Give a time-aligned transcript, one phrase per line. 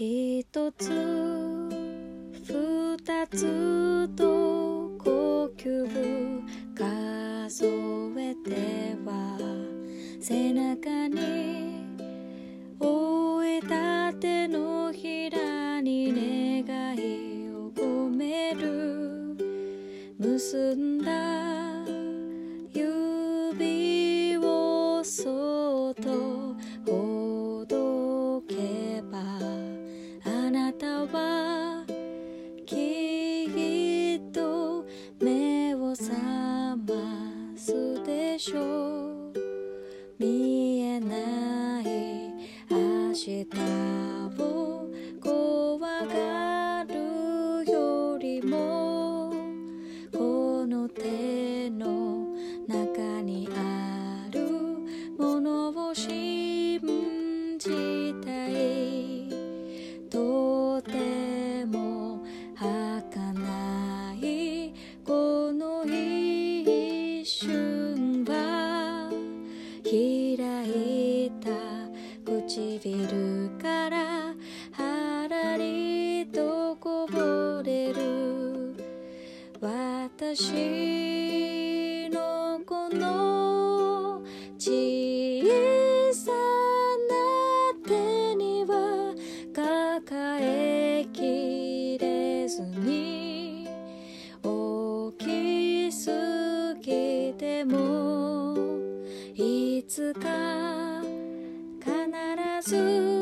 [0.00, 0.44] 一
[0.78, 0.90] つ
[2.44, 6.40] 二つと呼吸
[6.76, 7.66] 数
[8.16, 9.36] えては
[10.20, 11.84] 背中に
[12.78, 14.57] 追いたての
[38.48, 38.87] 초
[80.16, 84.22] 私のこの
[84.56, 85.42] 小
[86.14, 86.32] さ
[87.10, 87.14] な
[87.86, 89.14] 手には
[89.54, 93.68] 抱えきれずに
[94.42, 96.10] 大きす
[96.80, 98.56] ぎても
[99.34, 101.02] いつか
[101.84, 103.17] 必ず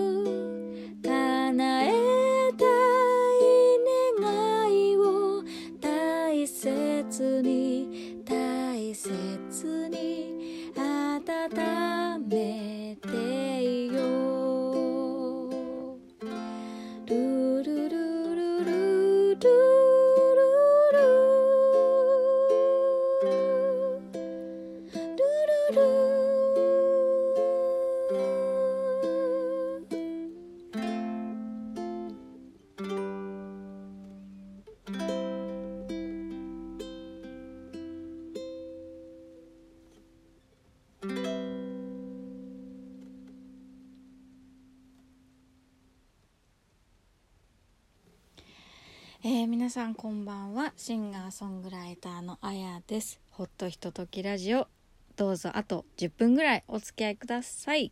[49.28, 50.72] えー皆さんこんばんは。
[50.76, 53.18] シンガーソングライターのあやです。
[53.30, 54.68] ほっとひとときラジオ。
[55.16, 57.90] どうぞあと10分ぐらいお付き合いください。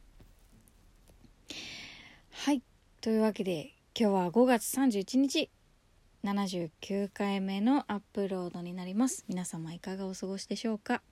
[2.30, 2.62] はい。
[3.00, 5.50] というわけで今日は5月31日。
[6.22, 9.24] 79回目のアップロードになります。
[9.26, 11.02] 皆様いかがお過ごしでしょうか。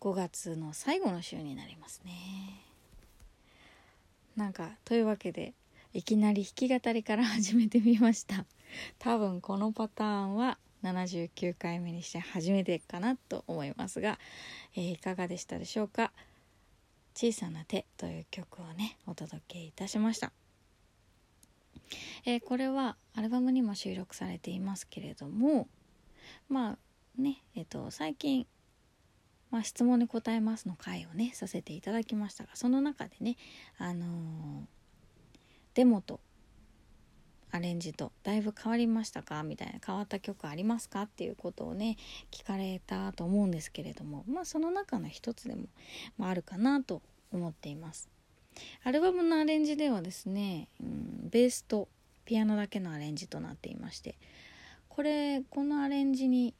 [0.00, 2.64] 5月の最後の週になりますね。
[4.34, 5.52] なんかというわけで
[5.92, 8.44] いきなり弾き語りから始めてみました。
[8.98, 14.18] 多分このパターンは79回目にして初めてかなと思いますが、
[14.76, 16.12] えーいかがでしたでしょうか
[17.14, 20.32] 「小さな手」という曲をねお届けいたしました、
[22.24, 25.68] えーこれはアルバムにも収録されていますけれども
[26.48, 26.78] まあ
[27.20, 28.46] ねえっ、と最近
[29.50, 33.36] まあ、質問に答えますの回をねさせていただきましたがその中でね
[33.78, 34.79] あのー
[35.74, 36.20] デモと。
[37.52, 38.12] アレンジと。
[38.22, 39.42] だいぶ変わりましたか？
[39.42, 39.80] みたいな。
[39.84, 41.02] 変わった曲ありますか？
[41.02, 41.96] っていうことをね
[42.30, 44.24] 聞かれたと思うんですけれども。
[44.28, 45.64] まあその中の一つでも、
[46.16, 48.08] まあ、るかなと思っています。
[48.84, 51.88] アルバムのアレンジではですね、うん、ベースと
[52.24, 54.16] ピアノだけのアレンジとなっていまして。
[54.88, 56.52] これこのアレンジに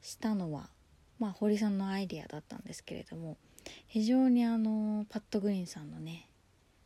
[0.00, 0.70] したのは
[1.18, 3.36] まあ堀さんのアイディアだったんですけれども
[3.86, 6.29] 非常にあのパッド・グリーンさんのね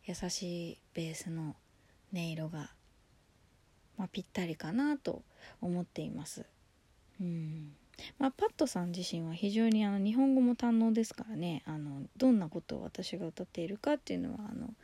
[0.07, 1.57] 優しいベースの
[2.13, 2.71] 音色が、
[3.97, 5.23] まあ、ぴったりかなと
[5.61, 6.45] 思っています。
[7.21, 7.73] うん。
[8.19, 11.63] まあ、パッドさん自身は非常にあの日本語も堪能ですからね。
[11.67, 14.75] あのどんなことを私が歌っているかっていうのはあの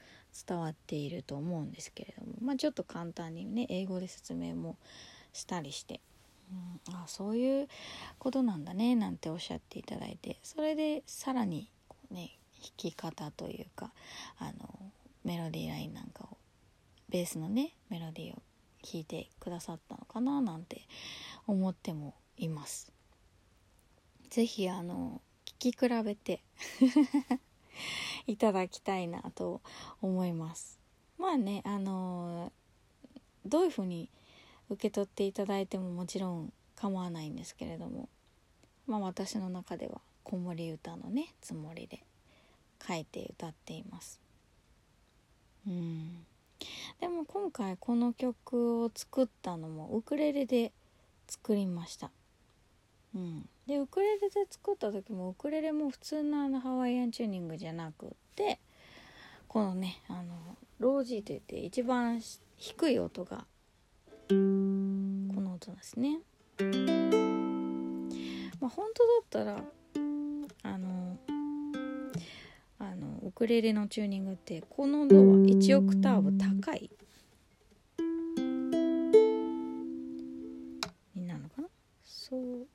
[0.47, 4.77] 伝わっていると思うんですけれども、まあ、ちょっと簡単にね英語で説明も
[5.33, 6.01] したりして、
[6.89, 7.69] うん、あそういう
[8.19, 10.39] ことなんだねなんておっしゃっていただいて。
[10.43, 13.93] それでさらにこうね弾き方というか
[14.39, 14.93] あの
[15.25, 16.37] メロディーラインなんかを
[17.09, 18.43] ベースのねメロディーを
[18.83, 20.83] 弾いてくださったのかななんて
[21.47, 22.93] 思ってもいます。
[24.31, 26.41] ぜひあの聞き比べて
[28.27, 29.61] いただきたいなと
[30.01, 30.79] 思います。
[31.19, 32.53] まあねあの
[33.45, 34.09] どういうふうに
[34.71, 38.09] 受け取っていただいてももちろん構わないんですけれども
[38.87, 42.05] まあ私の中では子守歌のねつもりで
[42.87, 44.21] 書いて歌っています。
[45.67, 46.27] うん。
[47.01, 50.73] でも今回この曲を作ったのもウクレレで
[51.27, 52.11] 作りました。
[53.15, 53.49] うん。
[53.67, 58.59] でウクレレで作った時もウクレレも普通のあのハワイアンチューニングじゃなくって
[59.49, 62.21] このねあのロージーといって一番
[62.57, 63.47] 低い音が
[64.29, 66.21] この音ですね。
[68.61, 68.87] まあ本
[69.31, 69.65] 当だったら
[70.63, 71.00] あの
[73.41, 76.91] クレレのチューニングってこの音は1オクターブ高い？
[81.15, 81.69] になるのかな？
[82.05, 82.67] そう。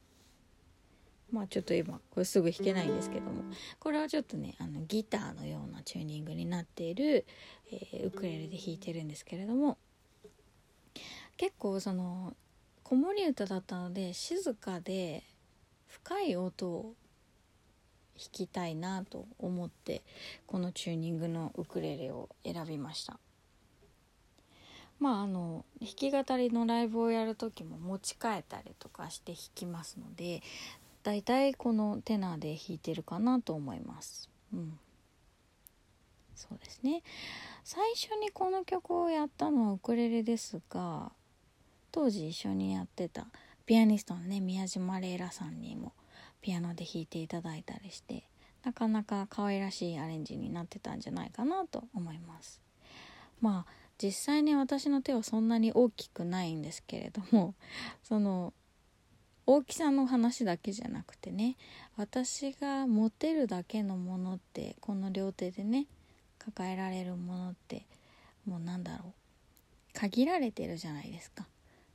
[1.31, 3.43] まあちょっと今これすぐ弾けないんですけども。
[3.77, 7.27] これはちょっとねあのギターのようなチューニングになっている、
[7.71, 9.77] えー、ウクレレで弾いてるんですけれども。
[11.37, 12.33] 結構その
[12.81, 15.21] 子守歌だったので静かで
[15.85, 16.95] 深い音を
[18.17, 20.03] 弾きたいなと思って
[20.47, 23.19] このチューニングのウクレレを選びました。
[24.99, 30.41] まああの弾き語りのライブをやる時も持ち替えたりとかして弾きますので
[31.03, 34.29] だいたいこのテナーで弾いてるかなと思います。
[34.53, 34.79] うん。
[36.35, 37.03] そうですね。
[37.63, 41.11] 最初にこの曲をやったのはウクレレですが
[41.91, 43.27] 当時一緒にやってた
[43.65, 45.93] ピアニストのね宮島レイラさんにも
[46.45, 48.23] ピアノで弾いていただいたりして
[48.63, 52.61] なかなか可愛らしいアレンジになってたんじゃないかなと思います。
[53.41, 57.55] まあ実際に私の手はそんなに大きくないんですけれども
[58.03, 58.53] その
[59.47, 61.57] 大きさの話だけじゃなくてね
[61.95, 65.87] 私が持てるだけのものってこの両手でね
[66.37, 67.87] 抱えられるものって
[68.45, 69.13] もうなんだろう
[69.93, 71.47] 限られてるじゃないですか。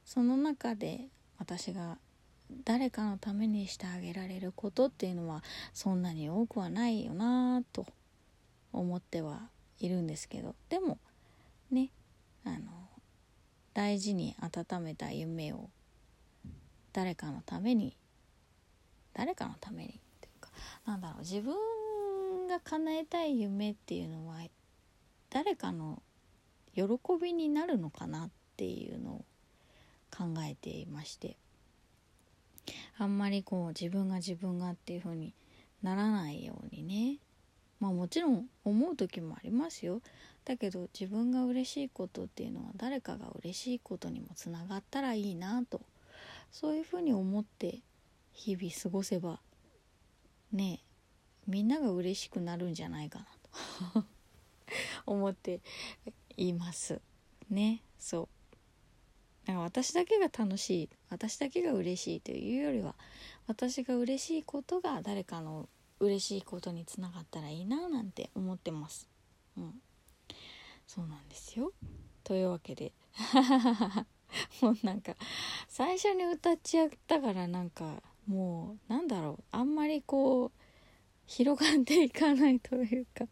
[0.04, 1.06] その中で
[1.38, 1.98] 私が
[2.64, 5.42] 誰かのためにしてあげられることっていうのは
[5.72, 7.86] そんなに多くはないよなと
[8.72, 9.48] 思っては
[9.78, 10.54] いるんですけど。
[10.68, 10.98] でも
[11.70, 11.90] ね
[12.44, 12.58] あの
[13.74, 15.70] 大事に温めた夢を
[16.92, 17.96] 誰かのために
[19.14, 20.50] 誰かのためにっていうか
[20.86, 21.54] なんだろう自分
[22.46, 24.38] が叶えたい夢っていうのは
[25.30, 26.02] 誰かの
[26.74, 26.82] 喜
[27.20, 29.24] びになるのかなっていうのを
[30.10, 31.36] 考えていまして。
[32.98, 35.34] あんまりこう自分が自分がっていう風に
[35.82, 37.18] ならないようにね。
[37.78, 40.02] まあもちろん思う時もありますよ。
[40.44, 45.80] だけど自分が嬉しいことっていうのは誰かが嬉しいことにもつながったらいいなと。
[46.52, 47.78] そういう風に思って
[48.32, 49.40] 日々過ごせば
[50.52, 50.80] ね
[51.46, 53.26] みんなが嬉しくなるんじゃないかな
[54.02, 54.04] と。
[55.06, 55.60] 思って
[56.36, 57.00] います
[57.48, 57.82] ね。
[57.98, 58.39] そう。
[59.46, 62.94] だか私だけが楽しい私だけが嬉しいというよりは
[63.46, 69.06] 私が嬉しいことが誰かの嬉しいことにつながったらいいななんて思ってます。
[69.56, 69.74] うん。
[70.86, 71.72] そうなんですよ。
[72.24, 72.92] というわけで。
[74.62, 75.16] もうなんか
[75.68, 79.44] 最初に歌っちゃったからなんかもうなんだろう。
[79.50, 80.52] あんまりこう
[81.26, 83.26] 広がっていかないというか。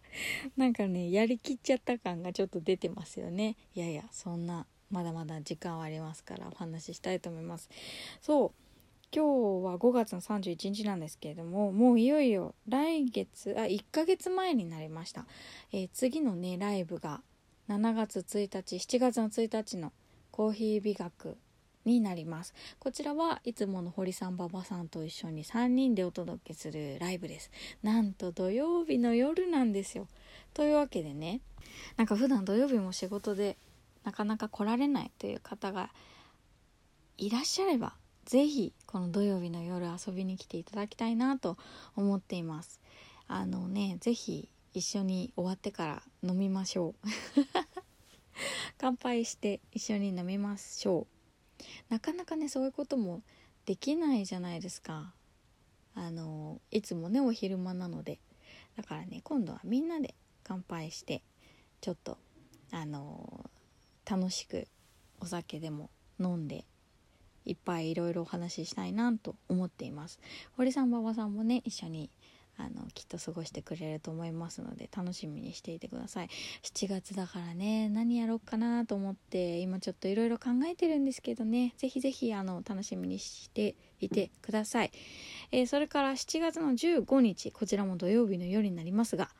[0.56, 3.56] なんかねやりきっちゃった感がちょっと出てますよね。
[3.74, 7.68] いやいやそんなまだまだ時間はありますからお話ししたいと思います。
[8.20, 8.50] そう
[9.10, 15.24] 今日は5月の31日なんですけれどももういよいよ来月あ1ヶ月前になりました、
[15.72, 17.22] えー、次のねライブが
[17.70, 19.92] 7月1日7月の1日の
[20.30, 21.38] コーヒー美学
[21.84, 22.54] になります。
[22.78, 27.50] こちらはいつもの堀さん馬場さんと一緒に3人でお届けするライブです。
[27.82, 30.06] なんと土曜日の夜なんですよ。
[30.54, 31.40] というわけでね
[31.96, 33.56] なんか普段土曜日も仕事で
[34.04, 35.90] なかなか来られないという方が
[37.16, 41.56] いらっしゃれば是非この土曜日の夜遊びに来ていただきたいなと
[41.96, 42.80] 思っています。
[43.26, 47.08] あのね是非一緒に終わってから飲みましょう。
[48.78, 51.06] 乾杯して一緒に飲みましょ
[51.90, 51.92] う。
[51.92, 53.22] なかなかねそういうことも
[53.64, 55.14] できないじゃないですか。
[55.94, 58.20] あのいつもねお昼間なので。
[58.76, 60.14] だからね今度はみんなで
[60.44, 61.22] 乾杯して
[61.80, 62.16] ちょっと
[62.70, 63.37] あの
[64.08, 64.66] 楽しく
[65.20, 66.64] お酒でも飲んで
[67.44, 70.20] いっぱいいろいろお話ししたいなと思っています。
[70.56, 72.10] 堀さん馬場さんもね一緒に
[72.58, 76.28] あのきっと過ごしてくれると思いますので楽しみにしていてください。
[76.62, 81.74] 7月だからね何やろうかなと思って今ちょっといろいろ考えてるんですけどね。
[81.76, 84.92] ぜひぜひあの楽しみにしていてください、
[85.50, 89.30] えー、それから7月の15日こちらも土曜日の夜になりますが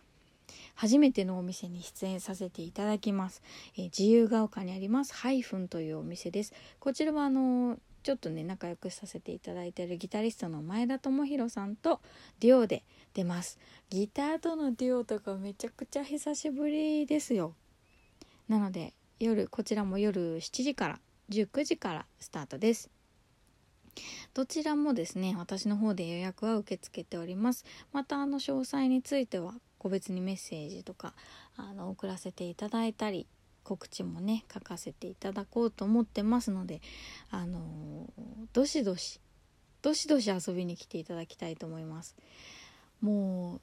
[0.78, 3.42] 初めてのお店に出演させていただきます、
[3.76, 5.12] えー、自由が丘にあります。
[5.12, 6.52] ハイフンというお店です。
[6.78, 12.00] こちらはあのちょっとね仲良くさせていただいているギタリストの前田智弘さんと
[12.38, 13.58] デュオで出ます。
[13.90, 17.54] ギターとのデュオとかめちゃくちゃ久しぶりですよ。
[18.48, 22.88] なので夜こちらも夜7時から19時からスタートです。
[24.32, 27.64] どちらもですね私の方で予約は受け付けております。
[27.92, 31.14] またあの詳細については個別にメッセージとか
[31.56, 33.26] あの送らせていただいたり
[33.64, 36.80] 告知もね書かせていただこうと思ってますので
[37.30, 38.08] あの
[38.52, 39.20] どしどし
[39.82, 42.16] どしどし遊びに来ていただきたいと思います。
[43.00, 43.60] もう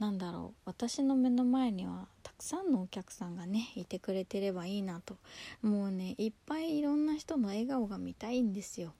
[0.00, 5.16] なんだろう私の目の前にはたくさんのお客さんがねいてくれてればいいなと。
[5.62, 8.94] もうねいっぱいいろんな人の笑顔が見たいんですよ。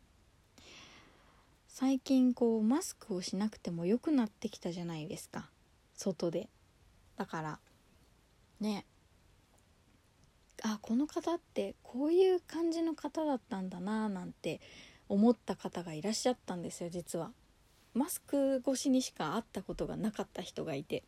[1.66, 5.48] 最近こうマスクをしなくても良くなってきたじゃないですか。
[6.00, 6.48] 外で。
[7.16, 7.58] だから
[8.58, 8.86] ね。
[10.62, 14.60] あこの方ってこういう感じの方だったんだななんて
[15.08, 17.32] 思った方がいらっしゃったんですよ実は。
[17.92, 21.04] マスク越しにしか会ったことがなかった人がいて。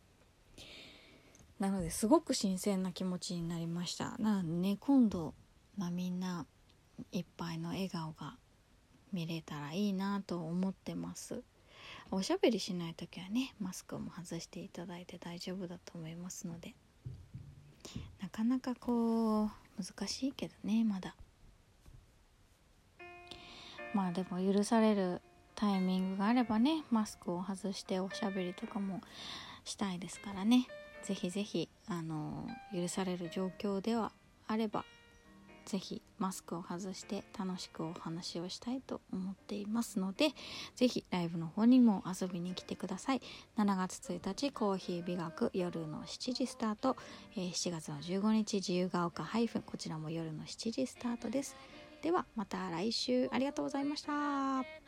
[1.58, 4.16] なのですごく新鮮な気持ちになりました。
[4.18, 5.32] なのでね今度、
[5.78, 6.46] まあ、みんな
[7.12, 8.36] いっぱいの笑顔が
[9.12, 11.42] 見れたらいいなと思ってます。
[12.14, 16.74] おしゃべりしない時はねマスクも外していただいて大丈夫だと思いますので。
[18.20, 19.50] なかなかこう
[19.82, 21.16] 難しいけどねまだ。
[23.94, 25.22] まあでも許される
[25.54, 29.00] タイミングがあればねマスクを外しておしゃべりとかも
[29.64, 30.68] したいですからね。
[31.02, 34.12] 是非是非あの許される状況では
[34.46, 34.84] あれば
[35.64, 40.30] 是非マスクを外して楽しくお話をしたいと思っていますので
[40.76, 43.22] 是非ライブの方にも遊びに来てください。
[43.56, 46.96] 7月1日コーヒー美学夜の7時スタート、
[47.36, 51.56] えー、7月の15日自由が丘ハイフンこちらも夜の7時スタートです。
[52.02, 53.28] ではまた来週。
[53.32, 54.81] ありがとうございました。